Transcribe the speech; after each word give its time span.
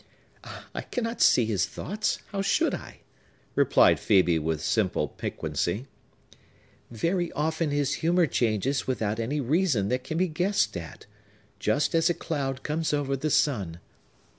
"I 0.73 0.81
cannot 0.81 1.21
see 1.21 1.45
his 1.45 1.67
thoughts! 1.67 2.23
How 2.29 2.41
should 2.41 2.73
I?" 2.73 3.01
replied 3.53 3.97
Phœbe 3.97 4.39
with 4.39 4.59
simple 4.59 5.07
piquancy. 5.07 5.85
"Very 6.89 7.31
often 7.33 7.69
his 7.69 7.93
humor 8.01 8.25
changes 8.25 8.87
without 8.87 9.19
any 9.19 9.39
reason 9.39 9.89
that 9.89 10.03
can 10.03 10.17
be 10.17 10.27
guessed 10.27 10.75
at, 10.75 11.05
just 11.59 11.93
as 11.93 12.09
a 12.09 12.15
cloud 12.15 12.63
comes 12.63 12.93
over 12.93 13.15
the 13.15 13.29
sun. 13.29 13.79